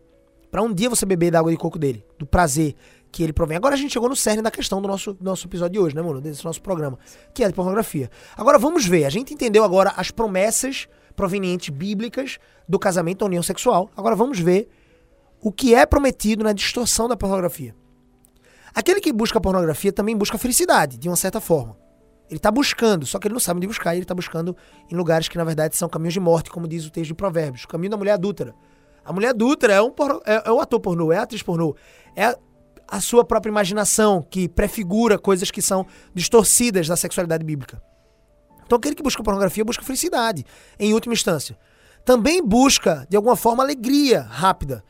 [0.48, 2.76] Para um dia você beber da água de coco dele, do prazer
[3.10, 3.56] que ele provém.
[3.56, 5.96] Agora a gente chegou no cerne da questão do nosso, do nosso episódio de hoje,
[5.96, 6.20] né, mano?
[6.20, 6.98] Desse nosso programa,
[7.34, 8.08] que é de pornografia.
[8.36, 9.04] Agora vamos ver.
[9.04, 12.38] A gente entendeu agora as promessas provenientes bíblicas
[12.68, 13.90] do casamento da união sexual.
[13.96, 14.68] Agora vamos ver
[15.40, 17.74] o que é prometido na distorção da pornografia.
[18.74, 21.76] Aquele que busca pornografia também busca felicidade, de uma certa forma.
[22.28, 24.56] Ele está buscando, só que ele não sabe onde buscar, ele está buscando
[24.90, 27.64] em lugares que na verdade são caminhos de morte, como diz o texto de Provérbios.
[27.64, 28.54] O caminho da mulher adúltera.
[29.04, 31.76] A mulher adúltera é um, porno, é, é um ator pornô, é atriz pornô.
[32.16, 32.38] É a,
[32.88, 37.82] a sua própria imaginação que prefigura coisas que são distorcidas da sexualidade bíblica.
[38.64, 40.46] Então aquele que busca pornografia busca felicidade,
[40.78, 41.58] em última instância.
[42.04, 44.82] Também busca, de alguma forma, alegria rápida.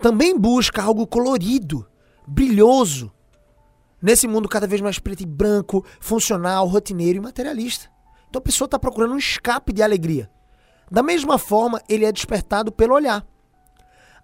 [0.00, 1.86] Também busca algo colorido
[2.26, 3.12] brilhoso,
[4.00, 7.90] nesse mundo cada vez mais preto e branco, funcional, rotineiro e materialista.
[8.28, 10.30] Então a pessoa está procurando um escape de alegria.
[10.90, 13.26] Da mesma forma, ele é despertado pelo olhar.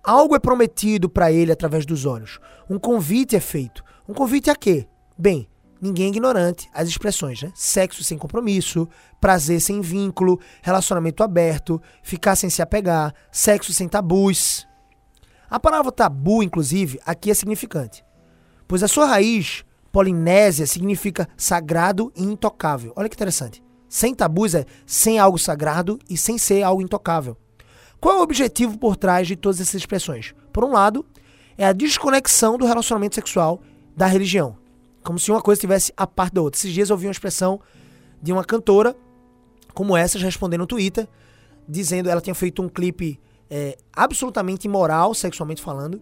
[0.05, 2.39] Algo é prometido para ele através dos olhos.
[2.69, 3.83] Um convite é feito.
[4.09, 4.87] Um convite a quê?
[5.17, 5.49] Bem,
[5.81, 7.51] ninguém é ignorante as expressões, né?
[7.55, 8.89] Sexo sem compromisso,
[9.21, 14.68] prazer sem vínculo, relacionamento aberto, ficar sem se apegar, sexo sem tabus.
[15.51, 18.05] A palavra tabu, inclusive, aqui é significante,
[18.67, 22.93] pois a sua raiz polinésia significa sagrado e intocável.
[22.95, 23.63] Olha que interessante.
[23.89, 27.37] Sem tabus é sem algo sagrado e sem ser algo intocável.
[27.99, 30.35] Qual é o objetivo por trás de todas essas expressões?
[30.53, 31.05] Por um lado,
[31.57, 33.61] é a desconexão do relacionamento sexual
[33.97, 34.57] da religião,
[35.03, 36.59] como se uma coisa estivesse a parte da outra.
[36.59, 37.59] Esses dias eu ouvi uma expressão
[38.23, 38.95] de uma cantora
[39.73, 41.09] como essa respondendo no Twitter,
[41.67, 43.19] dizendo ela tinha feito um clipe
[43.51, 46.01] é, absolutamente imoral, sexualmente falando.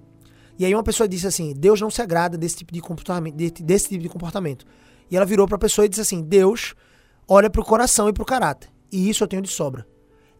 [0.58, 3.34] E aí uma pessoa disse assim: Deus não se agrada desse tipo de comportamento.
[3.34, 4.66] Desse tipo de comportamento.
[5.10, 6.74] E ela virou para a pessoa e disse assim: Deus
[7.28, 8.70] olha para o coração e para o caráter.
[8.90, 9.86] E isso eu tenho de sobra.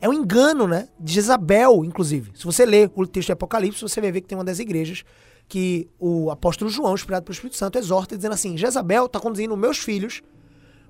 [0.01, 0.89] É um engano, né?
[1.01, 2.31] De Jezabel, inclusive.
[2.35, 5.05] Se você ler o texto de Apocalipse, você vai ver que tem uma das igrejas
[5.49, 9.79] que o apóstolo João, inspirado pelo Espírito Santo, exorta dizendo assim: Jezabel está conduzindo meus
[9.79, 10.23] filhos,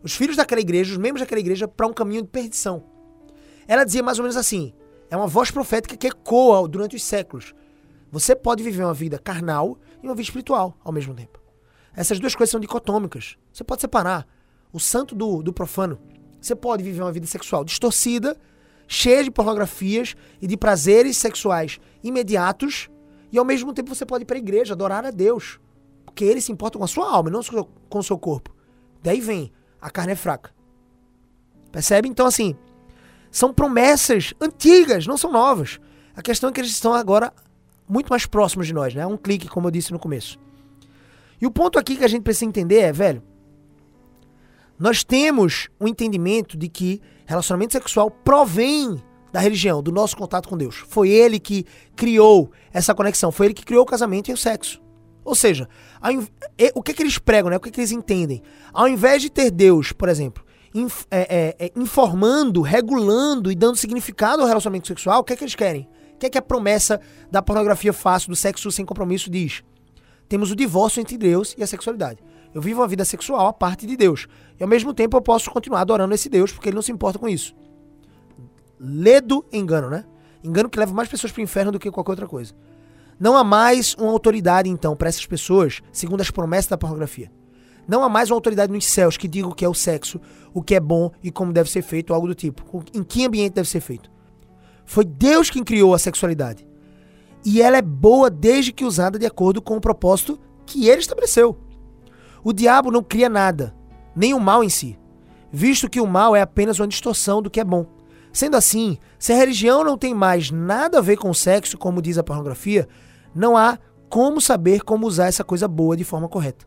[0.02, 2.82] os filhos daquela igreja, os membros daquela igreja, para um caminho de perdição.
[3.68, 4.72] Ela dizia mais ou menos assim:
[5.10, 7.54] é uma voz profética que ecoa durante os séculos.
[8.10, 11.40] Você pode viver uma vida carnal e uma vida espiritual ao mesmo tempo.
[11.94, 13.36] Essas duas coisas são dicotômicas.
[13.52, 14.26] Você pode separar
[14.72, 15.98] o santo do, do profano.
[16.40, 18.36] Você pode viver uma vida sexual distorcida,
[18.86, 22.88] cheia de pornografias e de prazeres sexuais imediatos,
[23.32, 25.58] e ao mesmo tempo você pode ir para a igreja adorar a Deus,
[26.04, 27.40] porque ele se importa com a sua alma, não
[27.88, 28.54] com o seu corpo.
[29.02, 30.54] Daí vem a carne é fraca.
[31.72, 32.08] Percebe?
[32.08, 32.56] Então, assim,
[33.36, 35.78] são promessas antigas, não são novas.
[36.16, 37.30] A questão é que eles estão agora
[37.86, 39.02] muito mais próximos de nós, né?
[39.02, 40.38] É um clique, como eu disse no começo.
[41.38, 43.22] E o ponto aqui que a gente precisa entender é, velho,
[44.78, 50.56] nós temos um entendimento de que relacionamento sexual provém da religião, do nosso contato com
[50.56, 50.76] Deus.
[50.88, 54.80] Foi ele que criou essa conexão, foi ele que criou o casamento e o sexo.
[55.22, 55.68] Ou seja,
[56.74, 57.58] o que, é que eles pregam, né?
[57.58, 58.42] o que, é que eles entendem?
[58.72, 60.45] Ao invés de ter Deus, por exemplo,
[60.80, 65.36] inf é, é, é, informando, regulando e dando significado ao relacionamento sexual, o que é
[65.36, 65.88] que eles querem?
[66.14, 69.62] O que é que a promessa da pornografia fácil, do sexo sem compromisso diz?
[70.28, 72.20] Temos o divórcio entre Deus e a sexualidade.
[72.54, 74.26] Eu vivo uma vida sexual à parte de Deus.
[74.58, 77.18] E ao mesmo tempo eu posso continuar adorando esse Deus porque ele não se importa
[77.18, 77.54] com isso.
[78.80, 80.04] Ledo engano, né?
[80.42, 82.54] Engano que leva mais pessoas para o inferno do que qualquer outra coisa.
[83.18, 87.30] Não há mais uma autoridade, então, para essas pessoas, segundo as promessas da pornografia.
[87.88, 90.20] Não há mais uma autoridade nos céus que diga o que é o sexo,
[90.52, 92.84] o que é bom e como deve ser feito, algo do tipo.
[92.92, 94.10] Em que ambiente deve ser feito.
[94.84, 96.66] Foi Deus quem criou a sexualidade.
[97.44, 101.56] E ela é boa desde que usada de acordo com o propósito que ele estabeleceu.
[102.42, 103.74] O diabo não cria nada,
[104.14, 104.98] nem o mal em si,
[105.52, 107.86] visto que o mal é apenas uma distorção do que é bom.
[108.32, 112.02] Sendo assim, se a religião não tem mais nada a ver com o sexo, como
[112.02, 112.88] diz a pornografia,
[113.34, 116.66] não há como saber como usar essa coisa boa de forma correta.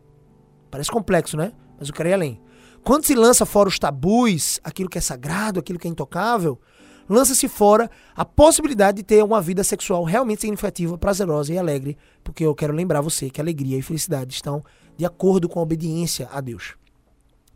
[0.69, 1.51] Parece complexo, né?
[1.77, 2.41] Mas eu quero ir além.
[2.83, 6.59] Quando se lança fora os tabus, aquilo que é sagrado, aquilo que é intocável,
[7.07, 12.45] lança-se fora a possibilidade de ter uma vida sexual realmente significativa, prazerosa e alegre, porque
[12.45, 14.63] eu quero lembrar você que alegria e felicidade estão
[14.95, 16.75] de acordo com a obediência a Deus.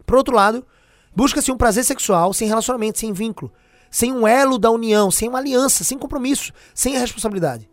[0.05, 0.65] Por outro lado,
[1.15, 3.51] busca-se um prazer sexual sem relacionamento, sem vínculo,
[3.89, 7.69] sem um elo da união, sem uma aliança, sem compromisso, sem a responsabilidade.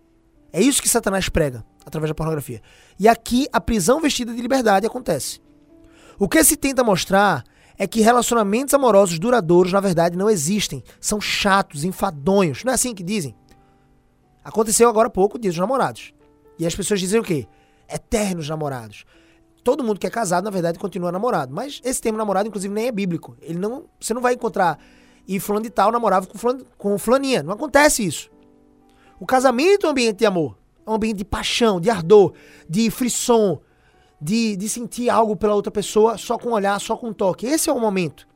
[0.53, 2.61] É isso que Satanás prega através da pornografia.
[2.99, 5.41] E aqui a prisão vestida de liberdade acontece.
[6.19, 7.45] O que se tenta mostrar
[7.79, 10.85] é que relacionamentos amorosos duradouros, na verdade, não existem.
[11.01, 12.63] São chatos, enfadonhos.
[12.63, 13.35] Não é assim que dizem?
[14.45, 16.13] Aconteceu agora há pouco o dia dos namorados.
[16.59, 17.49] E as pessoas dizem o quê?
[17.89, 19.07] Eternos namorados.
[19.65, 21.55] Todo mundo que é casado, na verdade, continua namorado.
[21.55, 23.35] Mas esse termo namorado, inclusive, nem é bíblico.
[23.41, 24.79] Ele não, você não vai encontrar.
[25.27, 27.43] E fulano de tal namorava com, fulano, com fulaninha.
[27.43, 28.31] Não acontece isso.
[29.19, 30.60] O casamento é um ambiente de amor.
[30.87, 32.33] É um ambiente de paixão, de ardor,
[32.69, 33.61] de frisson,
[34.21, 37.47] de, de sentir algo pela outra pessoa só com olhar, só com toque.
[37.47, 38.29] Esse é o momento.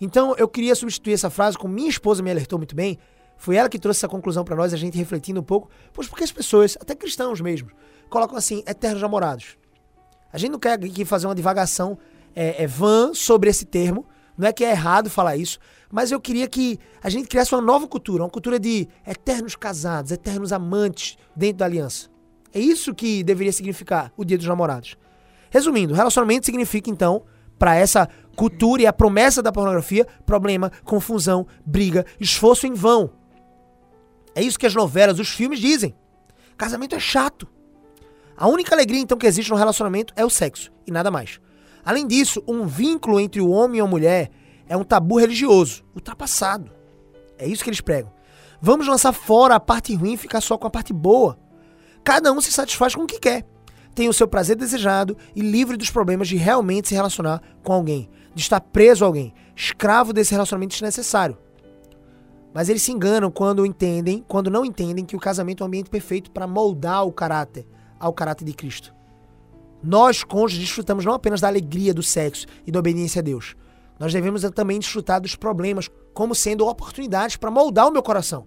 [0.00, 2.98] Então eu queria substituir essa frase com minha esposa me alertou muito bem.
[3.36, 5.68] Foi ela que trouxe essa conclusão para nós, a gente refletindo um pouco.
[5.92, 7.70] Pois porque as pessoas, até cristãos mesmo,
[8.08, 9.56] colocam assim, eternos namorados.
[10.32, 11.98] A gente não quer aqui fazer uma divagação
[12.34, 14.06] é, é vã sobre esse termo.
[14.40, 15.58] Não é que é errado falar isso,
[15.92, 20.10] mas eu queria que a gente criasse uma nova cultura, uma cultura de eternos casados,
[20.10, 22.08] eternos amantes dentro da aliança.
[22.54, 24.96] É isso que deveria significar o Dia dos Namorados.
[25.50, 27.22] Resumindo, relacionamento significa então,
[27.58, 33.10] para essa cultura e a promessa da pornografia, problema, confusão, briga, esforço em vão.
[34.34, 35.94] É isso que as novelas, os filmes dizem.
[36.56, 37.46] Casamento é chato.
[38.34, 41.38] A única alegria então que existe no relacionamento é o sexo e nada mais.
[41.84, 44.30] Além disso, um vínculo entre o homem e a mulher
[44.68, 46.70] é um tabu religioso, ultrapassado.
[47.38, 48.12] É isso que eles pregam.
[48.60, 51.38] Vamos lançar fora a parte ruim e ficar só com a parte boa.
[52.04, 53.46] Cada um se satisfaz com o que quer.
[53.94, 58.08] Tem o seu prazer desejado e livre dos problemas de realmente se relacionar com alguém,
[58.34, 61.36] de estar preso a alguém, escravo desse relacionamento desnecessário.
[62.52, 65.90] Mas eles se enganam quando entendem, quando não entendem que o casamento é um ambiente
[65.90, 67.66] perfeito para moldar o caráter
[67.98, 68.94] ao caráter de Cristo.
[69.82, 73.56] Nós, cônjuges, desfrutamos não apenas da alegria do sexo e da obediência a Deus.
[73.98, 78.46] Nós devemos também desfrutar dos problemas como sendo oportunidades para moldar o meu coração.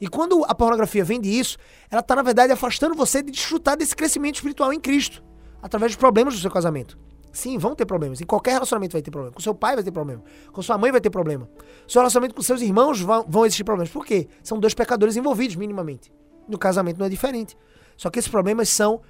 [0.00, 1.56] E quando a pornografia vende isso,
[1.90, 5.22] ela está, na verdade, afastando você de desfrutar desse crescimento espiritual em Cristo,
[5.62, 6.98] através dos problemas do seu casamento.
[7.32, 8.20] Sim, vão ter problemas.
[8.20, 9.34] Em qualquer relacionamento vai ter problema.
[9.34, 10.22] Com seu pai vai ter problema.
[10.52, 11.48] Com sua mãe vai ter problema.
[11.86, 13.90] Seu relacionamento com seus irmãos vão, vão existir problemas.
[13.92, 14.28] Por quê?
[14.42, 16.12] São dois pecadores envolvidos, minimamente.
[16.48, 17.56] No casamento não é diferente.
[17.96, 19.00] Só que esses problemas são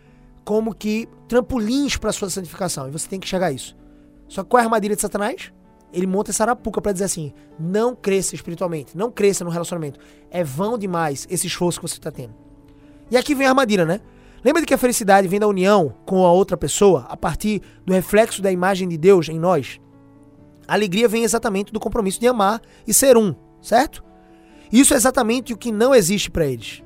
[0.45, 2.89] como que trampolins para sua santificação.
[2.89, 3.77] E você tem que chegar a isso.
[4.29, 5.53] Só que qual é a armadilha de Satanás?
[5.95, 10.01] ele monta essa arapuca para dizer assim: não cresça espiritualmente, não cresça no relacionamento.
[10.31, 12.35] É vão demais esse esforço que você está tendo.
[13.11, 14.01] E aqui vem a armadilha, né?
[14.45, 17.93] Lembra de que a felicidade vem da união com a outra pessoa, a partir do
[17.93, 19.81] reflexo da imagem de Deus em nós?
[20.67, 24.05] A alegria vem exatamente do compromisso de amar e ser um, certo?
[24.73, 26.83] Isso é exatamente o que não existe para eles.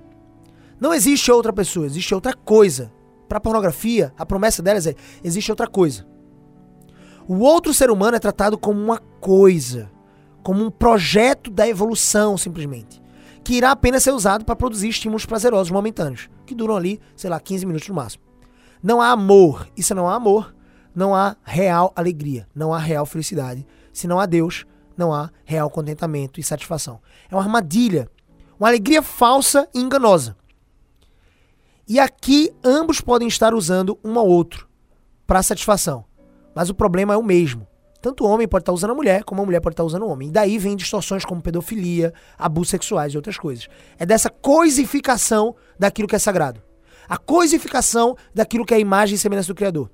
[0.78, 2.92] Não existe outra pessoa, existe outra coisa.
[3.28, 6.06] Para a pornografia, a promessa delas é: existe outra coisa.
[7.28, 9.90] O outro ser humano é tratado como uma coisa,
[10.42, 13.02] como um projeto da evolução, simplesmente,
[13.44, 17.38] que irá apenas ser usado para produzir estímulos prazerosos momentâneos, que duram ali, sei lá,
[17.38, 18.24] 15 minutos no máximo.
[18.82, 19.68] Não há amor.
[19.76, 20.54] Isso não há amor.
[20.94, 23.64] não há real alegria, não há real felicidade.
[23.92, 27.00] Se não há Deus, não há real contentamento e satisfação.
[27.30, 28.10] É uma armadilha,
[28.58, 30.36] uma alegria falsa e enganosa.
[31.88, 34.68] E aqui ambos podem estar usando um ao outro
[35.26, 36.04] para satisfação.
[36.54, 37.66] Mas o problema é o mesmo.
[38.02, 40.08] Tanto o homem pode estar usando a mulher, como a mulher pode estar usando o
[40.08, 40.28] homem.
[40.28, 43.68] E daí vem distorções como pedofilia, abusos sexuais e outras coisas.
[43.98, 46.62] É dessa coisificação daquilo que é sagrado.
[47.08, 49.90] A coisificação daquilo que é a imagem e semelhança do Criador.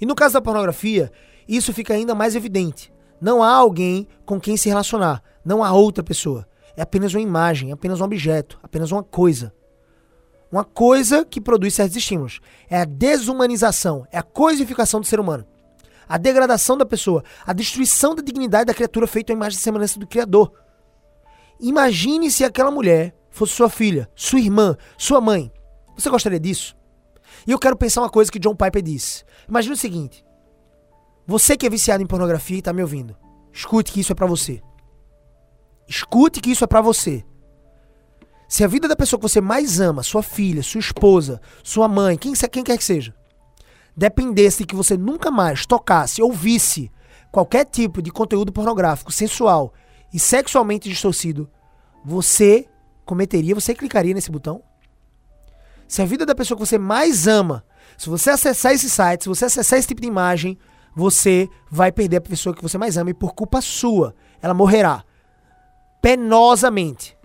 [0.00, 1.10] E no caso da pornografia,
[1.48, 2.92] isso fica ainda mais evidente.
[3.20, 5.22] Não há alguém com quem se relacionar.
[5.44, 6.46] Não há outra pessoa.
[6.76, 9.52] É apenas uma imagem, é apenas um objeto, apenas uma coisa.
[10.50, 12.40] Uma coisa que produz certos estímulos.
[12.68, 15.46] É a desumanização, é a coisificação do ser humano.
[16.08, 19.98] A degradação da pessoa, a destruição da dignidade da criatura feita à imagem e semelhança
[19.98, 20.52] do Criador.
[21.60, 25.52] Imagine se aquela mulher fosse sua filha, sua irmã, sua mãe.
[25.94, 26.74] Você gostaria disso?
[27.46, 29.24] E eu quero pensar uma coisa que John Piper disse.
[29.46, 30.24] Imagine o seguinte:
[31.26, 33.14] você que é viciado em pornografia e está me ouvindo,
[33.52, 34.62] escute que isso é para você.
[35.86, 37.24] Escute que isso é para você.
[38.48, 42.16] Se a vida da pessoa que você mais ama, sua filha, sua esposa, sua mãe,
[42.16, 43.14] quem, quem quer que seja,
[43.94, 46.90] dependesse de que você nunca mais tocasse ou visse
[47.30, 49.74] qualquer tipo de conteúdo pornográfico, sensual
[50.14, 51.50] e sexualmente distorcido,
[52.02, 52.66] você
[53.04, 54.62] cometeria, você clicaria nesse botão?
[55.86, 57.62] Se a vida da pessoa que você mais ama,
[57.98, 60.58] se você acessar esse site, se você acessar esse tipo de imagem,
[60.96, 65.04] você vai perder a pessoa que você mais ama e por culpa sua, ela morrerá
[66.00, 67.17] penosamente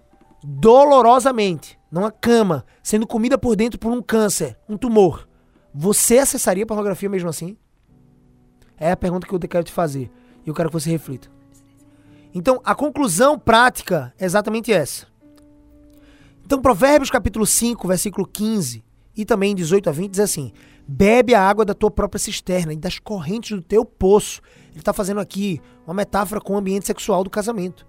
[0.44, 5.28] dolorosamente, numa cama, sendo comida por dentro por um câncer, um tumor,
[5.74, 7.58] você acessaria a pornografia mesmo assim?
[8.78, 10.12] É a pergunta que eu quero te fazer.
[10.46, 11.30] E eu quero que você reflita.
[12.34, 15.08] Então, a conclusão prática é exatamente essa.
[16.46, 18.84] Então, Provérbios capítulo 5, versículo 15
[19.16, 20.52] e também 18 a 20 diz assim:
[20.88, 24.42] Bebe a água da tua própria cisterna e das correntes do teu poço.
[24.72, 27.86] Ele está fazendo aqui uma metáfora com o ambiente sexual do casamento.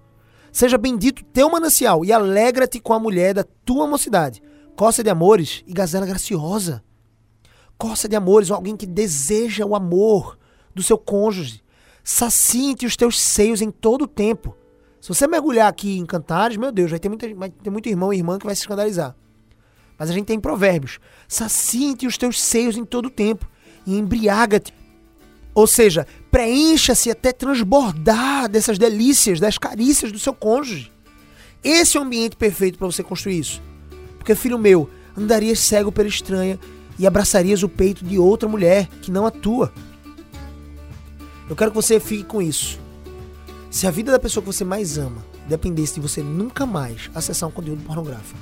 [0.55, 4.41] Seja bendito teu manancial e alegra-te com a mulher da tua mocidade.
[4.77, 6.81] Coça de amores e gazela graciosa.
[7.77, 10.39] Coça de amores, alguém que deseja o amor
[10.73, 11.61] do seu cônjuge.
[12.05, 14.57] Sacinte os teus seios em todo o tempo.
[15.01, 18.13] Se você mergulhar aqui em cantares, meu Deus, vai ter, muita, vai ter muito irmão
[18.13, 19.17] e irmã que vai se escandalizar.
[19.99, 21.01] Mas a gente tem provérbios.
[21.27, 23.51] Sacinte os teus seios em todo o tempo
[23.85, 24.73] e embriaga-te
[25.55, 30.91] ou seja, preencha-se até transbordar dessas delícias, das carícias do seu cônjuge.
[31.63, 33.63] Esse é o ambiente perfeito para você construir isso.
[34.19, 36.59] Porque, filho meu, andarias cego pela estranha
[36.99, 39.73] e abraçarias o peito de outra mulher que não a tua.
[41.49, 42.81] Eu quero que você fique com isso.
[43.71, 47.49] Se a vida da pessoa que você mais ama dependesse de você nunca mais acessar
[47.49, 48.39] um conteúdo pornográfico,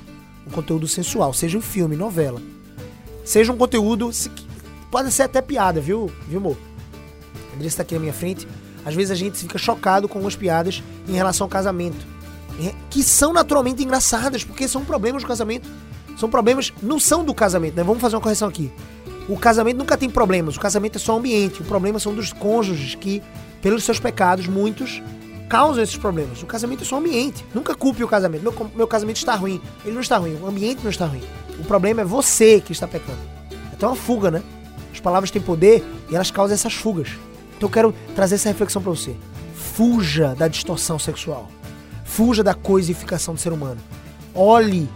[0.47, 2.41] um conteúdo sensual, seja um filme, novela,
[3.23, 4.09] seja um conteúdo.
[4.89, 6.57] Pode ser até piada, viu, viu, amor?
[7.53, 8.47] Andressa está aqui na minha frente.
[8.85, 12.05] Às vezes a gente fica chocado com algumas piadas em relação ao casamento.
[12.89, 15.67] Que são naturalmente engraçadas, porque são problemas do casamento.
[16.17, 17.83] São problemas, não são do casamento, né?
[17.83, 18.71] Vamos fazer uma correção aqui.
[19.27, 21.61] O casamento nunca tem problemas, o casamento é só ambiente.
[21.61, 23.23] O problema são dos cônjuges que,
[23.61, 25.01] pelos seus pecados, muitos
[25.49, 26.43] causam esses problemas.
[26.43, 27.43] O casamento é só ambiente.
[27.53, 28.43] Nunca culpe o casamento.
[28.43, 29.61] Meu, meu casamento está ruim.
[29.83, 31.23] Ele não está ruim, o ambiente não está ruim.
[31.59, 33.19] O problema é você que está pecando.
[33.71, 34.43] É até uma fuga, né?
[34.91, 37.09] As palavras têm poder e elas causam essas fugas.
[37.63, 39.15] Então eu quero trazer essa reflexão para você.
[39.55, 41.49] Fuja da distorção sexual.
[42.03, 43.79] Fuja da coisificação do ser humano.
[44.35, 44.89] Olhe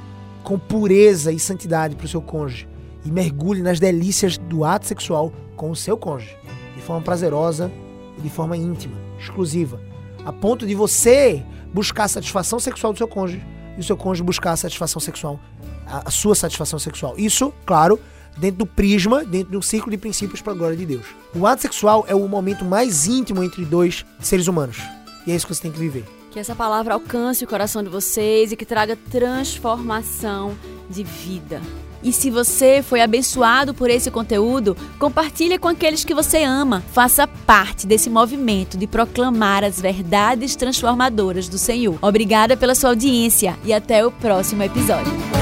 [0.44, 2.68] com pureza e santidade para o seu cônjuge
[3.06, 6.36] e mergulhe nas delícias do ato sexual com o seu cônjuge,
[6.76, 7.72] de forma prazerosa
[8.18, 9.80] e de forma íntima, exclusiva,
[10.26, 11.42] a ponto de você
[11.74, 13.42] buscar a satisfação sexual do seu cônjuge
[13.78, 15.40] e o seu cônjuge buscar a satisfação sexual,
[15.86, 17.14] a, a sua satisfação sexual.
[17.18, 17.98] Isso, claro,
[18.38, 21.06] dentro do prisma, dentro de um círculo de princípios para a glória de Deus.
[21.36, 24.78] O ato sexual é o momento mais íntimo entre dois seres humanos.
[25.26, 26.06] E é isso que você tem que viver.
[26.32, 30.56] Que essa palavra alcance o coração de vocês e que traga transformação
[30.90, 31.62] de vida.
[32.04, 36.84] E se você foi abençoado por esse conteúdo, compartilhe com aqueles que você ama.
[36.94, 41.98] Faça parte desse movimento de proclamar as verdades transformadoras do Senhor.
[42.02, 45.37] Obrigada pela sua audiência e até o próximo episódio.